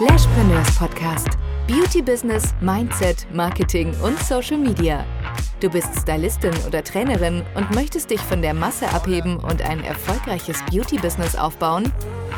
[0.00, 1.26] Lashpreneurs Podcast.
[1.66, 5.04] Beauty Business, Mindset, Marketing und Social Media.
[5.58, 10.62] Du bist Stylistin oder Trainerin und möchtest dich von der Masse abheben und ein erfolgreiches
[10.70, 11.92] Beauty Business aufbauen?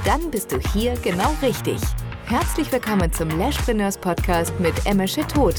[0.07, 1.79] Dann bist du hier genau richtig.
[2.24, 5.56] Herzlich willkommen zum Lashpreneurs Podcast mit Emesche Tod.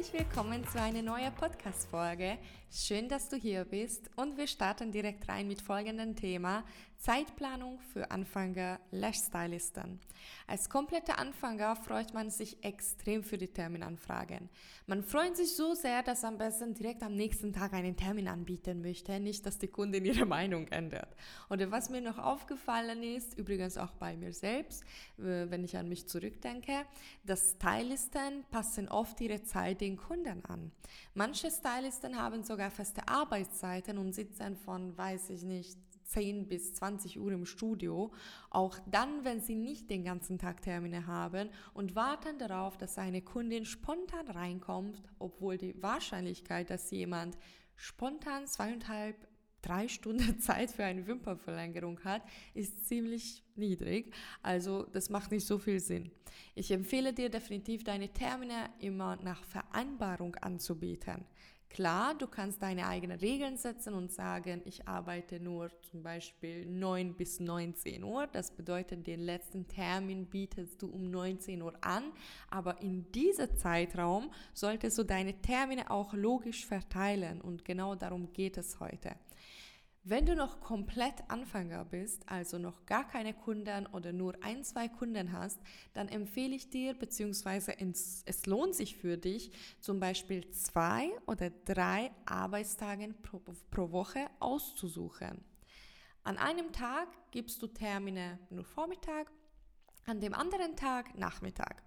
[0.00, 2.38] Herzlich willkommen zu einer neuen Podcast-Folge.
[2.72, 6.64] Schön, dass du hier bist und wir starten direkt rein mit folgendem Thema:
[6.96, 10.00] Zeitplanung für Anfänger Lash-Stylisten.
[10.46, 14.48] Als kompletter Anfänger freut man sich extrem für die Terminanfragen.
[14.86, 18.82] Man freut sich so sehr, dass am besten direkt am nächsten Tag einen Termin anbieten
[18.82, 21.14] möchte, nicht, dass die Kundin ihre Meinung ändert.
[21.48, 24.84] Oder was mir noch aufgefallen ist, übrigens auch bei mir selbst,
[25.16, 26.84] wenn ich an mich zurückdenke,
[27.24, 30.72] dass Stylisten passen oft ihre Zeit den Kunden an.
[31.14, 37.20] Manche Stylisten haben sogar feste Arbeitszeiten und sitzen von, weiß ich nicht, 10 bis 20
[37.20, 38.12] Uhr im Studio,
[38.50, 43.22] auch dann, wenn sie nicht den ganzen Tag Termine haben und warten darauf, dass eine
[43.22, 47.38] Kundin spontan reinkommt, obwohl die Wahrscheinlichkeit, dass jemand
[47.76, 49.16] spontan zweieinhalb,
[49.62, 52.22] drei Stunden Zeit für eine Wimpernverlängerung hat,
[52.54, 54.12] ist ziemlich niedrig.
[54.42, 56.10] Also das macht nicht so viel Sinn.
[56.54, 61.24] Ich empfehle dir definitiv, deine Termine immer nach Vereinbarung anzubieten.
[61.70, 67.14] Klar, du kannst deine eigenen Regeln setzen und sagen, ich arbeite nur zum Beispiel 9
[67.14, 68.26] bis 19 Uhr.
[68.26, 72.10] Das bedeutet, den letzten Termin bietest du um 19 Uhr an.
[72.50, 77.40] Aber in diesem Zeitraum solltest du deine Termine auch logisch verteilen.
[77.40, 79.14] Und genau darum geht es heute.
[80.10, 84.88] Wenn du noch komplett Anfänger bist, also noch gar keine Kunden oder nur ein, zwei
[84.88, 85.60] Kunden hast,
[85.92, 92.10] dann empfehle ich dir, beziehungsweise es lohnt sich für dich, zum Beispiel zwei oder drei
[92.26, 95.44] Arbeitstage pro, pro Woche auszusuchen.
[96.24, 99.30] An einem Tag gibst du Termine nur Vormittag,
[100.06, 101.84] an dem anderen Tag Nachmittag.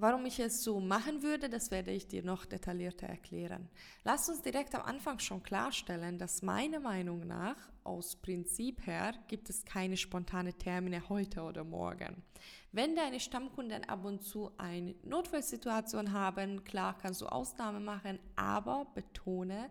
[0.00, 3.68] Warum ich es so machen würde, das werde ich dir noch detaillierter erklären.
[4.04, 9.50] Lass uns direkt am Anfang schon klarstellen, dass meiner Meinung nach aus Prinzip her gibt
[9.50, 12.22] es keine spontane Termine heute oder morgen.
[12.70, 18.86] Wenn deine Stammkunden ab und zu eine Notfallsituation haben, klar kannst du Ausnahmen machen, aber
[18.94, 19.68] betone,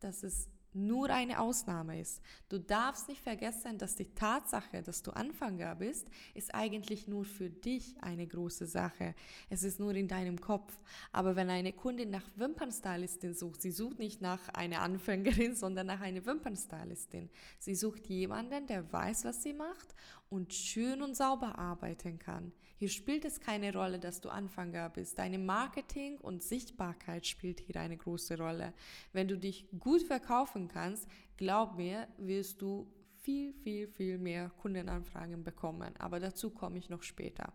[0.00, 2.20] dass es nur eine Ausnahme ist.
[2.48, 7.50] Du darfst nicht vergessen, dass die Tatsache, dass du Anfänger bist, ist eigentlich nur für
[7.50, 9.14] dich eine große Sache.
[9.48, 10.72] Es ist nur in deinem Kopf.
[11.12, 16.00] Aber wenn eine Kundin nach Wimpernstylistin sucht, sie sucht nicht nach einer Anfängerin, sondern nach
[16.00, 17.30] einer Wimpernstylistin.
[17.58, 19.94] Sie sucht jemanden, der weiß, was sie macht
[20.30, 22.52] und schön und sauber arbeiten kann.
[22.76, 25.18] Hier spielt es keine Rolle, dass du Anfänger bist.
[25.18, 28.72] Deine Marketing und Sichtbarkeit spielt hier eine große Rolle.
[29.12, 32.86] Wenn du dich gut verkaufen kannst, glaub mir, wirst du
[33.22, 35.94] viel, viel, viel mehr Kundenanfragen bekommen.
[35.98, 37.52] Aber dazu komme ich noch später.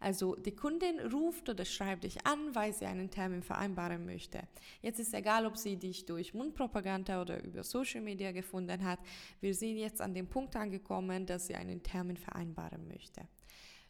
[0.00, 4.42] Also die Kundin ruft oder schreibt dich an, weil sie einen Termin vereinbaren möchte.
[4.82, 8.98] Jetzt ist egal, ob sie dich durch Mundpropaganda oder über Social Media gefunden hat.
[9.40, 13.22] Wir sind jetzt an dem Punkt angekommen, dass sie einen Termin vereinbaren möchte.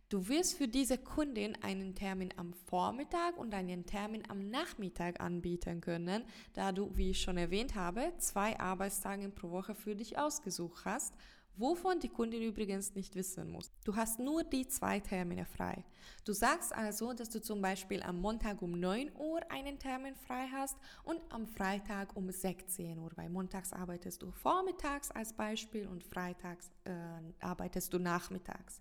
[0.08, 5.80] Du wirst für diese Kundin einen Termin am Vormittag und einen Termin am Nachmittag anbieten
[5.80, 6.22] können,
[6.52, 11.12] da du, wie ich schon erwähnt habe, zwei Arbeitstage pro Woche für dich ausgesucht hast,
[11.56, 13.72] wovon die Kundin übrigens nicht wissen muss.
[13.84, 15.84] Du hast nur die zwei Termine frei.
[16.24, 20.46] Du sagst also, dass du zum Beispiel am Montag um 9 Uhr einen Termin frei
[20.52, 26.04] hast und am Freitag um 16 Uhr, weil montags arbeitest du vormittags als Beispiel und
[26.04, 26.92] freitags äh,
[27.40, 28.80] arbeitest du nachmittags.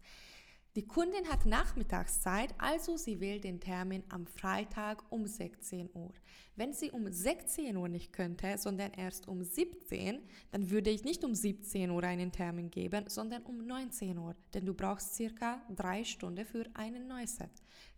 [0.76, 6.12] Die Kundin hat Nachmittagszeit, also sie wählt den Termin am Freitag um 16 Uhr.
[6.58, 10.20] Wenn sie um 16 Uhr nicht könnte, sondern erst um 17,
[10.52, 14.66] dann würde ich nicht um 17 Uhr einen Termin geben, sondern um 19 Uhr, denn
[14.66, 17.52] du brauchst circa drei Stunden für einen Neuset.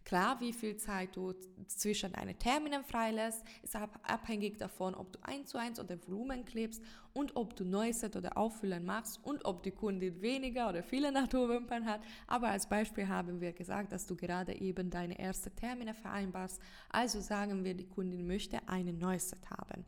[0.07, 1.34] Klar, wie viel Zeit du
[1.68, 6.82] zwischen deinen Terminen freilässt, ist abhängig davon, ob du 1 zu 1 oder Volumen klebst
[7.11, 11.85] und ob du Neuset oder Auffüllen machst und ob die Kundin weniger oder viele Naturwimpern
[11.85, 11.99] hat.
[12.26, 16.61] Aber als Beispiel haben wir gesagt, dass du gerade eben deine ersten Termine vereinbarst.
[16.87, 19.84] Also sagen wir, die Kundin möchte einen Neuset haben.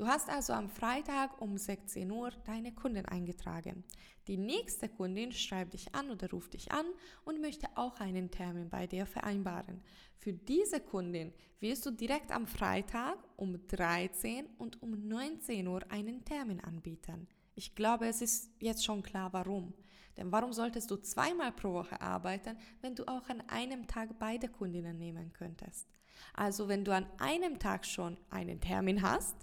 [0.00, 3.84] Du hast also am Freitag um 16 Uhr deine Kundin eingetragen.
[4.28, 6.86] Die nächste Kundin schreibt dich an oder ruft dich an
[7.26, 9.82] und möchte auch einen Termin bei dir vereinbaren.
[10.16, 16.24] Für diese Kundin wirst du direkt am Freitag um 13 und um 19 Uhr einen
[16.24, 17.28] Termin anbieten.
[17.54, 19.74] Ich glaube, es ist jetzt schon klar, warum.
[20.16, 24.48] Denn warum solltest du zweimal pro Woche arbeiten, wenn du auch an einem Tag beide
[24.48, 25.90] Kundinnen nehmen könntest?
[26.32, 29.36] Also wenn du an einem Tag schon einen Termin hast,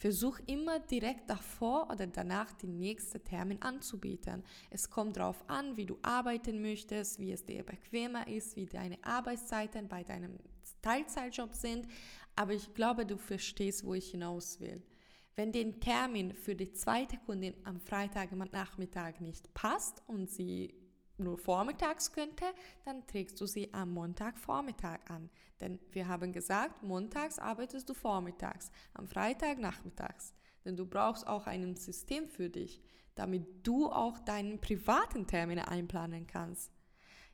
[0.00, 4.42] Versuch immer direkt davor oder danach den nächsten Termin anzubieten.
[4.70, 8.96] Es kommt darauf an, wie du arbeiten möchtest, wie es dir bequemer ist, wie deine
[9.04, 10.38] Arbeitszeiten bei deinem
[10.80, 11.86] Teilzeitjob sind.
[12.34, 14.82] Aber ich glaube, du verstehst, wo ich hinaus will.
[15.36, 20.79] Wenn den Termin für die zweite Kundin am Freitagnachmittag nicht passt und sie
[21.20, 22.44] nur vormittags könnte,
[22.84, 25.30] dann trägst du sie am Montagvormittag an.
[25.60, 30.34] Denn wir haben gesagt, montags arbeitest du vormittags, am Freitag nachmittags.
[30.64, 32.82] Denn du brauchst auch ein System für dich,
[33.14, 36.72] damit du auch deinen privaten Termine einplanen kannst.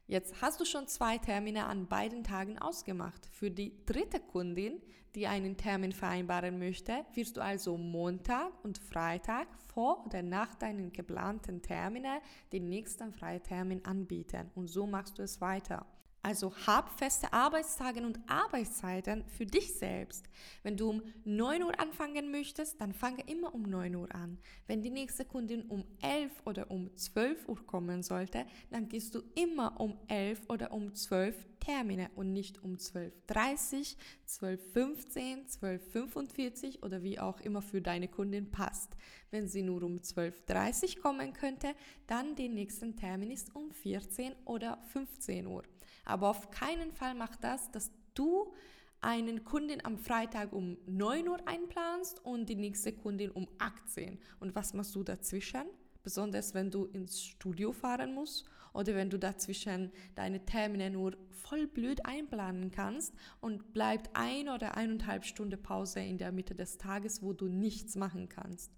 [0.08, 3.26] Jetzt hast du schon zwei Termine an beiden Tagen ausgemacht.
[3.32, 4.80] Für die dritte Kundin,
[5.16, 10.92] die einen Termin vereinbaren möchte, wirst du also Montag und Freitag vor oder nach deinen
[10.92, 12.20] geplanten Termine
[12.52, 14.48] den nächsten Freitermin anbieten.
[14.54, 15.84] Und so machst du es weiter.
[16.26, 20.24] Also hab feste Arbeitstage und Arbeitszeiten für dich selbst.
[20.64, 24.36] Wenn du um 9 Uhr anfangen möchtest, dann fange immer um 9 Uhr an.
[24.66, 29.22] Wenn die nächste Kundin um 11 oder um 12 Uhr kommen sollte, dann gehst du
[29.36, 33.94] immer um 11 oder um 12 Termine und nicht um 12.30,
[34.28, 38.96] 12.15, 12.45 oder wie auch immer für deine Kundin passt.
[39.30, 41.76] Wenn sie nur um 12.30 kommen könnte,
[42.08, 45.62] dann den nächsten Termin ist um 14 oder 15 Uhr.
[46.06, 48.54] Aber auf keinen Fall mach das, dass du
[49.02, 54.18] einen Kundin am Freitag um 9 Uhr einplanst und die nächste Kundin um 18.
[54.40, 55.66] Und was machst du dazwischen?
[56.02, 61.66] Besonders wenn du ins Studio fahren musst oder wenn du dazwischen deine Termine nur voll
[61.66, 67.22] blöd einplanen kannst und bleibt ein oder eineinhalb Stunden Pause in der Mitte des Tages,
[67.22, 68.70] wo du nichts machen kannst.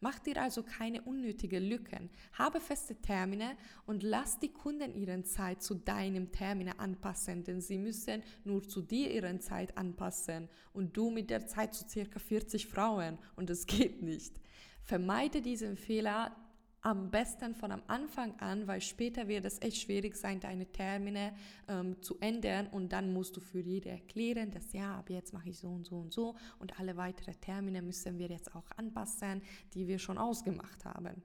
[0.00, 2.10] Mach dir also keine unnötigen Lücken.
[2.32, 3.56] Habe feste Termine
[3.86, 8.80] und lass die Kunden ihren Zeit zu deinem Termine anpassen, denn sie müssen nur zu
[8.80, 13.66] dir ihren Zeit anpassen und du mit der Zeit zu circa 40 Frauen und es
[13.66, 14.40] geht nicht.
[14.82, 16.34] Vermeide diesen Fehler,
[16.82, 21.34] am besten von am Anfang an, weil später wird es echt schwierig sein, deine Termine
[21.68, 25.50] ähm, zu ändern und dann musst du für jede erklären, dass ja, ab jetzt mache
[25.50, 29.42] ich so und so und so und alle weiteren Termine müssen wir jetzt auch anpassen,
[29.74, 31.22] die wir schon ausgemacht haben.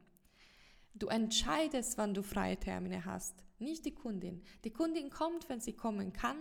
[0.94, 4.42] Du entscheidest, wann du freie Termine hast, nicht die Kundin.
[4.66, 6.38] Die Kundin kommt, wenn sie kommen kann,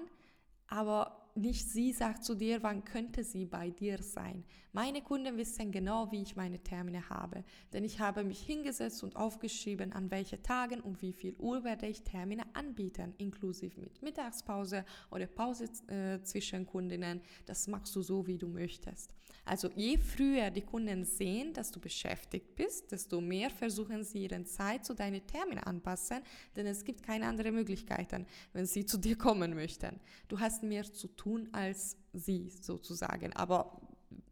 [0.67, 4.45] aber nicht sie sagt zu dir, wann könnte sie bei dir sein.
[4.75, 9.15] Meine Kunden wissen genau, wie ich meine Termine habe, denn ich habe mich hingesetzt und
[9.15, 14.85] aufgeschrieben, an welche Tagen und wie viel Uhr werde ich Termine anbieten, inklusive mit Mittagspause
[15.13, 17.21] oder Pause äh, zwischen Kundinnen.
[17.47, 19.15] Das machst du so, wie du möchtest.
[19.45, 24.43] Also je früher die Kunden sehen, dass du beschäftigt bist, desto mehr versuchen sie ihre
[24.43, 26.21] Zeit zu deinen Terminen anpassen,
[26.57, 30.01] denn es gibt keine anderen Möglichkeiten, wenn sie zu dir kommen möchten.
[30.27, 33.81] Du hast mehr zu tun als sie sozusagen, aber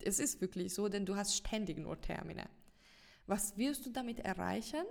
[0.02, 2.48] es ist wirklich so, denn du hast ständig nur Termine.
[3.26, 4.84] Was wirst du damit erreichen?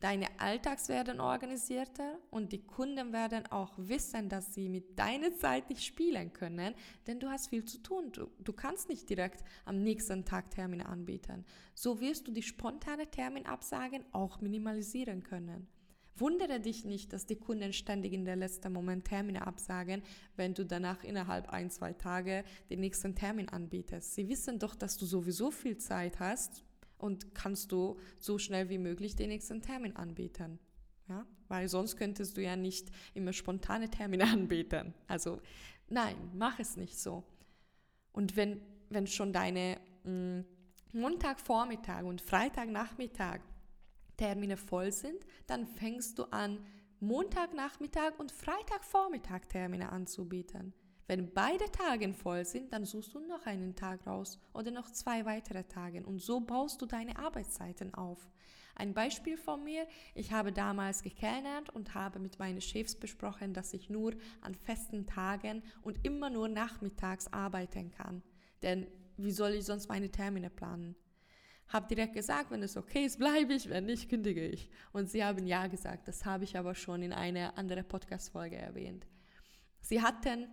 [0.00, 5.68] Deine Alltags werden organisierter und die Kunden werden auch wissen, dass sie mit deiner Zeit
[5.68, 6.74] nicht spielen können,
[7.08, 8.12] denn du hast viel zu tun.
[8.12, 11.44] Du, du kannst nicht direkt am nächsten Tag Termine anbieten.
[11.74, 15.66] So wirst du die spontane Terminabsagen auch minimalisieren können.
[16.20, 20.02] Wundere dich nicht, dass die Kunden ständig in der letzten Moment Termine absagen,
[20.36, 24.14] wenn du danach innerhalb ein, zwei Tage den nächsten Termin anbietest.
[24.14, 26.64] Sie wissen doch, dass du sowieso viel Zeit hast
[26.98, 30.58] und kannst du so schnell wie möglich den nächsten Termin anbieten.
[31.08, 31.26] Ja?
[31.48, 34.94] Weil sonst könntest du ja nicht immer spontane Termine anbieten.
[35.06, 35.40] Also
[35.88, 37.24] nein, mach es nicht so.
[38.12, 38.60] Und wenn,
[38.90, 40.44] wenn schon deine mh, mm,
[40.92, 43.40] Montagvormittag und Freitagnachmittag
[44.18, 46.58] Termine voll sind, dann fängst du an,
[47.00, 50.74] Montagnachmittag und Freitagvormittag Termine anzubieten.
[51.06, 55.24] Wenn beide Tage voll sind, dann suchst du noch einen Tag raus oder noch zwei
[55.24, 58.28] weitere Tage und so baust du deine Arbeitszeiten auf.
[58.74, 63.72] Ein Beispiel von mir, ich habe damals gekellnert und habe mit meinen Chefs besprochen, dass
[63.72, 68.22] ich nur an festen Tagen und immer nur nachmittags arbeiten kann.
[68.62, 70.94] Denn wie soll ich sonst meine Termine planen?
[71.68, 74.70] Hab direkt gesagt, wenn es okay ist, bleibe ich, wenn nicht, kündige ich.
[74.92, 79.06] Und sie haben ja gesagt, das habe ich aber schon in einer anderen Podcast-Folge erwähnt.
[79.80, 80.48] Sie hatten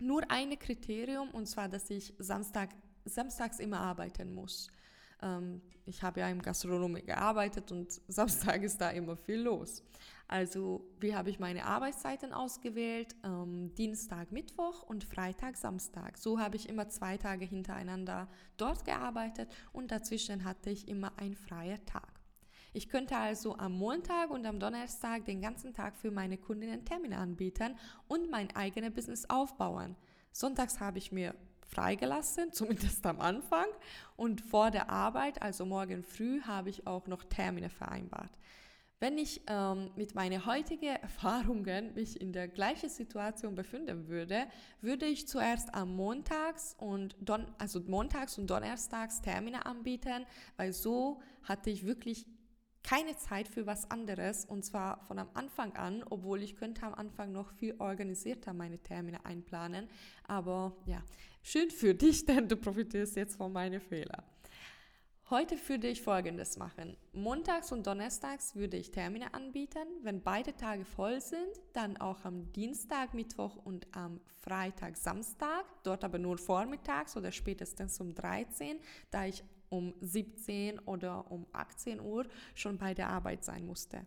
[0.00, 2.70] nur ein Kriterium und zwar, dass ich Samstag,
[3.04, 4.70] samstags immer arbeiten muss.
[5.22, 9.82] Ähm, ich habe ja im Gastronomie gearbeitet und Samstag ist da immer viel los.
[10.28, 13.14] Also wie habe ich meine Arbeitszeiten ausgewählt?
[13.22, 16.18] Ähm, Dienstag, Mittwoch und Freitag, Samstag.
[16.18, 21.36] So habe ich immer zwei Tage hintereinander dort gearbeitet und dazwischen hatte ich immer einen
[21.36, 22.16] freien Tag.
[22.72, 27.16] Ich könnte also am Montag und am Donnerstag den ganzen Tag für meine Kundinnen Termine
[27.16, 27.74] anbieten
[28.06, 29.96] und mein eigenes Business aufbauen.
[30.32, 31.34] Sonntags habe ich mir
[31.66, 33.66] freigelassen, zumindest am Anfang.
[34.16, 38.30] Und vor der Arbeit, also morgen früh, habe ich auch noch Termine vereinbart.
[38.98, 44.46] Wenn ich ähm, mit meinen heutigen Erfahrungen mich in der gleichen Situation befinden würde,
[44.80, 50.24] würde ich zuerst am Montags und Don also Montags und Donnerstags Termine anbieten,
[50.56, 52.26] weil so hatte ich wirklich
[52.86, 56.94] keine Zeit für was anderes und zwar von am Anfang an, obwohl ich könnte am
[56.94, 59.88] Anfang noch viel organisierter meine Termine einplanen.
[60.28, 61.02] Aber ja,
[61.42, 64.22] schön für dich, denn du profitierst jetzt von meinen Fehlern.
[65.28, 66.96] Heute würde ich Folgendes machen.
[67.12, 69.88] Montags und Donnerstags würde ich Termine anbieten.
[70.02, 75.64] Wenn beide Tage voll sind, dann auch am Dienstag, Mittwoch und am Freitag, Samstag.
[75.82, 78.78] Dort aber nur vormittags oder spätestens um 13,
[79.10, 84.06] da ich um 17 oder um 18 Uhr schon bei der Arbeit sein musste.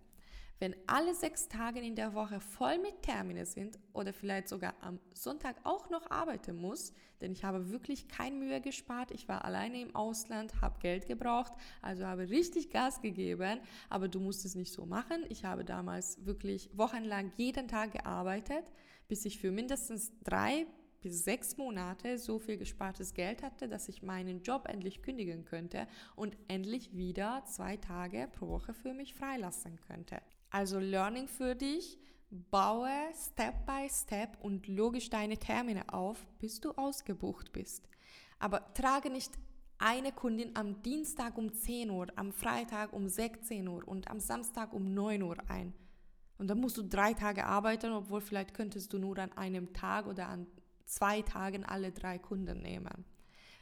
[0.61, 4.99] Wenn alle sechs Tage in der Woche voll mit Termine sind oder vielleicht sogar am
[5.13, 9.79] Sonntag auch noch arbeiten muss, denn ich habe wirklich keine Mühe gespart, ich war alleine
[9.79, 14.73] im Ausland, habe Geld gebraucht, also habe richtig Gas gegeben, aber du musst es nicht
[14.73, 15.25] so machen.
[15.29, 18.65] Ich habe damals wirklich wochenlang jeden Tag gearbeitet,
[19.07, 20.67] bis ich für mindestens drei
[21.01, 25.87] bis sechs Monate so viel gespartes Geld hatte, dass ich meinen Job endlich kündigen könnte
[26.15, 30.21] und endlich wieder zwei Tage pro Woche für mich freilassen könnte.
[30.49, 31.97] Also Learning für dich,
[32.29, 37.89] baue Step by Step und logisch deine Termine auf, bis du ausgebucht bist.
[38.39, 39.37] Aber trage nicht
[39.79, 44.73] eine Kundin am Dienstag um 10 Uhr, am Freitag um 16 Uhr und am Samstag
[44.73, 45.73] um 9 Uhr ein.
[46.37, 50.07] Und dann musst du drei Tage arbeiten, obwohl vielleicht könntest du nur an einem Tag
[50.07, 50.47] oder an
[50.89, 53.05] zwei Tagen alle drei Kunden nehmen.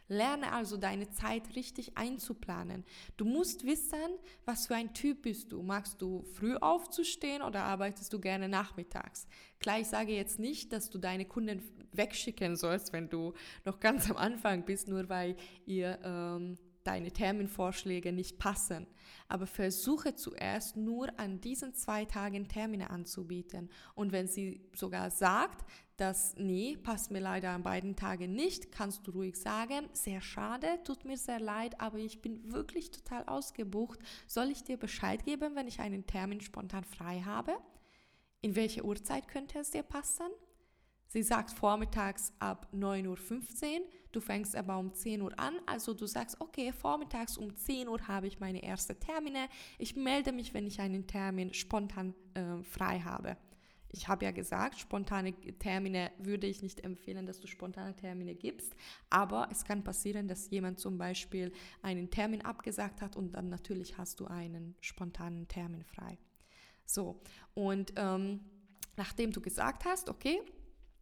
[0.10, 2.86] Lerne also deine Zeit richtig einzuplanen.
[3.18, 3.98] Du musst wissen,
[4.46, 5.62] was für ein Typ bist du.
[5.62, 9.28] Magst du früh aufzustehen oder arbeitest du gerne nachmittags?
[9.60, 13.34] Klar, ich sage jetzt nicht, dass du deine Kunden wegschicken sollst, wenn du
[13.66, 16.58] noch ganz am Anfang bist, nur weil ihr ähm,
[16.88, 18.88] deine Terminvorschläge nicht passen.
[19.28, 23.70] Aber versuche zuerst nur an diesen zwei Tagen Termine anzubieten.
[23.94, 25.66] Und wenn sie sogar sagt,
[25.98, 30.80] dass nee, passt mir leider an beiden Tagen nicht, kannst du ruhig sagen, sehr schade,
[30.84, 34.00] tut mir sehr leid, aber ich bin wirklich total ausgebucht.
[34.28, 37.58] Soll ich dir Bescheid geben, wenn ich einen Termin spontan frei habe?
[38.42, 40.28] In welche Uhrzeit könnte es dir passen?
[41.10, 46.08] Sie sagt vormittags ab 9.15 Uhr, du fängst aber um 10 Uhr an, also du
[46.08, 49.48] sagst, okay, vormittags um 10 Uhr habe ich meine erste Termine,
[49.78, 53.38] ich melde mich, wenn ich einen Termin spontan äh, frei habe.
[53.90, 58.76] Ich habe ja gesagt, spontane Termine würde ich nicht empfehlen, dass du spontane Termine gibst,
[59.10, 63.98] aber es kann passieren, dass jemand zum Beispiel einen Termin abgesagt hat und dann natürlich
[63.98, 66.18] hast du einen spontanen Termin frei.
[66.86, 67.22] So,
[67.54, 68.40] und ähm,
[68.96, 70.42] nachdem du gesagt hast, okay,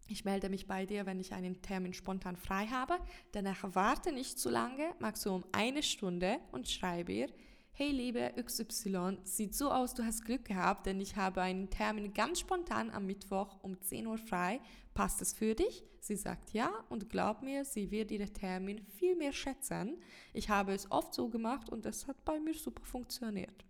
[0.08, 2.98] ich melde mich bei dir, wenn ich einen Termin spontan frei habe.
[3.32, 7.28] Danach warte nicht zu lange, maximum eine Stunde und schreibe ihr,
[7.72, 12.14] hey liebe XY, sieht so aus, du hast Glück gehabt, denn ich habe einen Termin
[12.14, 14.62] ganz spontan am Mittwoch um 10 Uhr frei.
[14.94, 15.84] Passt es für dich?
[16.00, 19.98] Sie sagt ja und glaub mir, sie wird ihren Termin viel mehr schätzen.
[20.34, 23.66] Ich habe es oft so gemacht und es hat bei mir super funktioniert.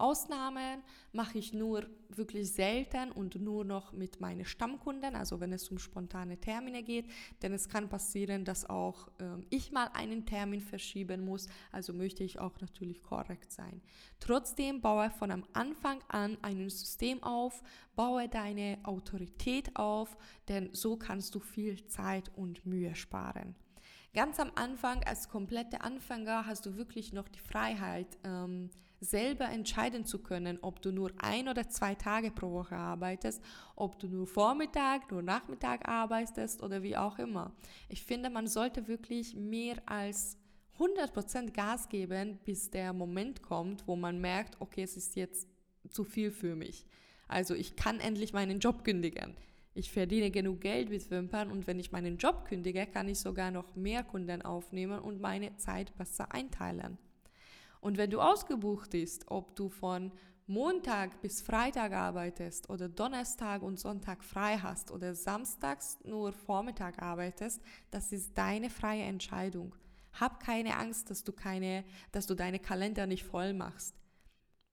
[0.00, 5.68] Ausnahmen mache ich nur wirklich selten und nur noch mit meinen Stammkunden, also wenn es
[5.70, 7.06] um spontane Termine geht,
[7.42, 12.24] denn es kann passieren, dass auch äh, ich mal einen Termin verschieben muss, also möchte
[12.24, 13.80] ich auch natürlich korrekt sein.
[14.18, 17.62] Trotzdem baue von am Anfang an ein System auf,
[17.94, 20.16] baue deine Autorität auf,
[20.48, 23.54] denn so kannst du viel Zeit und Mühe sparen.
[24.12, 30.04] Ganz am Anfang als komplette Anfänger hast du wirklich noch die Freiheit, ähm, selber entscheiden
[30.04, 33.42] zu können, ob du nur ein oder zwei Tage pro Woche arbeitest,
[33.74, 37.52] ob du nur Vormittag, nur Nachmittag arbeitest oder wie auch immer.
[37.88, 40.36] Ich finde, man sollte wirklich mehr als
[40.78, 45.48] 100% Gas geben, bis der Moment kommt, wo man merkt, okay, es ist jetzt
[45.88, 46.86] zu viel für mich.
[47.28, 49.36] Also ich kann endlich meinen Job kündigen.
[49.72, 53.50] Ich verdiene genug Geld mit Wimpern und wenn ich meinen Job kündige, kann ich sogar
[53.50, 56.98] noch mehr Kunden aufnehmen und meine Zeit besser einteilen.
[57.80, 60.12] Und wenn du ausgebucht bist, ob du von
[60.46, 67.62] Montag bis Freitag arbeitest oder Donnerstag und Sonntag frei hast oder samstags nur Vormittag arbeitest,
[67.90, 69.74] das ist deine freie Entscheidung.
[70.12, 73.94] Hab keine Angst, dass du keine, dass du deine Kalender nicht voll machst.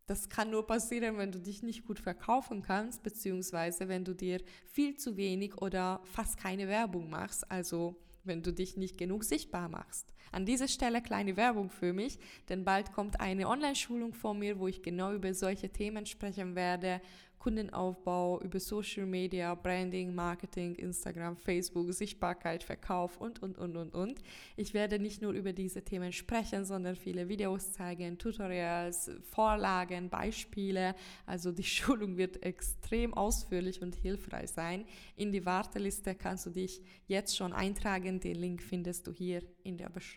[0.08, 4.42] Das kann nur passieren, wenn du dich nicht gut verkaufen kannst, beziehungsweise wenn du dir
[4.66, 9.70] viel zu wenig oder fast keine Werbung machst, also wenn du dich nicht genug sichtbar
[9.70, 10.14] machst.
[10.32, 12.20] An dieser Stelle kleine Werbung für mich,
[12.50, 17.02] denn bald kommt eine Online-Schulung von mir, wo ich genau über solche Themen sprechen werde
[17.40, 24.22] Kundenaufbau, über Social Media, Branding, Marketing, Instagram, Facebook, Sichtbarkeit, Verkauf und, und, und, und, und.
[24.56, 30.96] Ich werde nicht nur über diese Themen sprechen, sondern viele Videos zeigen, Tutorials, Vorlagen, Beispiele.
[31.26, 34.86] Also die Schulung wird extrem ausführlich und hilfreich sein.
[35.16, 38.20] In die Warteliste kannst du dich jetzt schon eintragen.
[38.20, 40.17] Den Link findest du hier in der Beschreibung.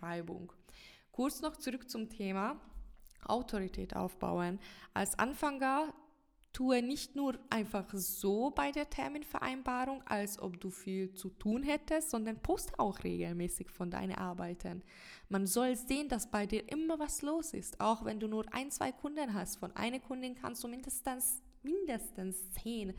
[1.13, 2.61] Kurz noch zurück zum Thema.
[3.27, 4.59] Autorität aufbauen.
[4.95, 5.93] Als Anfänger
[6.53, 12.11] tue nicht nur einfach so bei der Terminvereinbarung, als ob du viel zu tun hättest,
[12.11, 14.83] sondern poste auch regelmäßig von deinen Arbeiten.
[15.29, 18.71] Man soll sehen, dass bei dir immer was los ist, auch wenn du nur ein,
[18.71, 19.59] zwei Kunden hast.
[19.59, 22.95] Von einer Kundin kannst du mindestens, mindestens 10,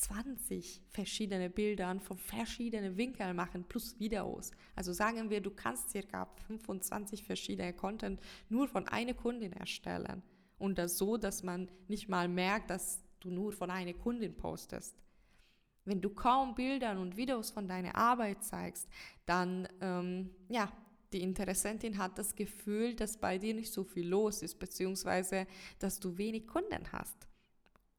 [0.00, 4.50] 20 verschiedene Bilder von verschiedenen Winkeln machen, plus Videos.
[4.74, 10.22] Also sagen wir, du kannst circa 25 verschiedene Content nur von einer Kundin erstellen.
[10.58, 14.96] Und das so, dass man nicht mal merkt, dass du nur von einer Kundin postest.
[15.84, 18.88] Wenn du kaum Bilder und Videos von deiner Arbeit zeigst,
[19.26, 20.72] dann, ähm, ja,
[21.12, 25.46] die Interessentin hat das Gefühl, dass bei dir nicht so viel los ist, beziehungsweise,
[25.78, 27.26] dass du wenig Kunden hast.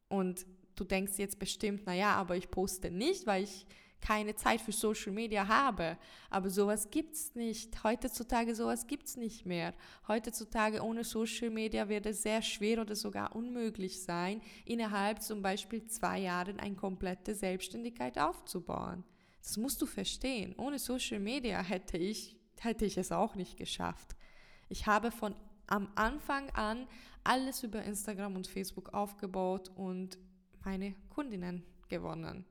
[0.07, 0.45] Und
[0.81, 3.67] du denkst jetzt bestimmt, naja, aber ich poste nicht, weil ich
[4.01, 5.95] keine Zeit für Social Media habe.
[6.31, 7.83] Aber sowas gibt es nicht.
[7.83, 9.75] Heutzutage sowas gibt es nicht mehr.
[10.07, 15.85] Heutzutage ohne Social Media wird es sehr schwer oder sogar unmöglich sein, innerhalb zum Beispiel
[15.85, 19.03] zwei Jahren eine komplette Selbstständigkeit aufzubauen.
[19.43, 20.55] Das musst du verstehen.
[20.57, 24.15] Ohne Social Media hätte ich, hätte ich es auch nicht geschafft.
[24.67, 25.35] Ich habe von
[25.67, 26.87] am Anfang an
[27.23, 30.17] alles über Instagram und Facebook aufgebaut und
[30.63, 32.45] meine Kundinnen gewonnen.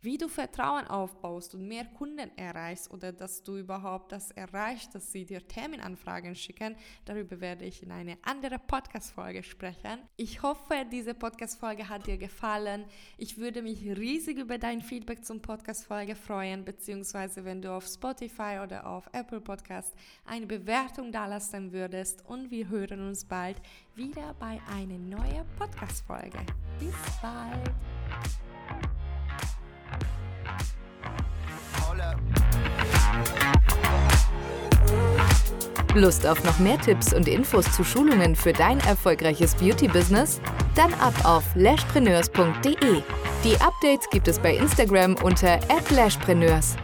[0.00, 5.10] Wie du Vertrauen aufbaust und mehr Kunden erreichst oder dass du überhaupt das erreichst, dass
[5.10, 9.98] sie dir Terminanfragen schicken, darüber werde ich in eine andere Podcast-Folge sprechen.
[10.16, 12.84] Ich hoffe, diese Podcast-Folge hat dir gefallen.
[13.16, 18.60] Ich würde mich riesig über dein Feedback zum Podcast-Folge freuen, beziehungsweise wenn du auf Spotify
[18.62, 23.60] oder auf Apple Podcast eine Bewertung dalassen würdest und wir hören uns bald
[23.96, 26.38] wieder bei einer neuen Podcast-Folge.
[26.78, 28.47] Bis bald!
[35.98, 40.40] Lust auf noch mehr Tipps und Infos zu Schulungen für dein erfolgreiches Beauty-Business?
[40.74, 43.02] Dann ab auf lashpreneurs.de.
[43.44, 45.58] Die Updates gibt es bei Instagram unter
[45.90, 46.76] @lashpreneurs.